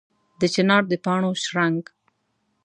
[0.39, 1.81] د چنار د پاڼو شرنګ